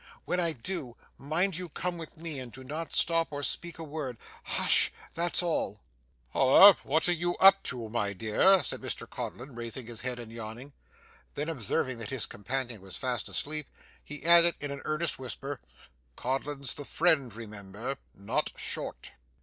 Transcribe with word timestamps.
When 0.25 0.39
I 0.39 0.53
do, 0.53 0.97
mind 1.19 1.57
you 1.57 1.69
come 1.69 1.99
with 1.99 2.17
me, 2.17 2.39
and 2.39 2.51
do 2.51 2.63
not 2.63 2.91
stop 2.91 3.27
or 3.31 3.43
speak 3.43 3.77
a 3.77 3.83
word. 3.83 4.17
Hush! 4.45 4.91
That's 5.13 5.43
all.' 5.43 5.79
'Halloa! 6.33 6.77
what 6.81 7.07
are 7.07 7.11
you 7.11 7.35
up 7.35 7.61
to, 7.65 7.87
my 7.87 8.11
dear?' 8.13 8.63
said 8.63 8.81
Mr 8.81 9.07
Codlin, 9.07 9.53
raising 9.53 9.85
his 9.85 10.01
head, 10.01 10.17
and 10.17 10.31
yawning. 10.31 10.73
Then 11.35 11.49
observing 11.49 11.99
that 11.99 12.09
his 12.09 12.25
companion 12.25 12.81
was 12.81 12.97
fast 12.97 13.29
asleep, 13.29 13.67
he 14.03 14.23
added 14.25 14.55
in 14.59 14.71
an 14.71 14.81
earnest 14.85 15.19
whisper, 15.19 15.61
'Codlin's 16.15 16.73
the 16.73 16.85
friend, 16.85 17.31
remember 17.31 17.97
not 18.15 18.53
Short. 18.57 19.11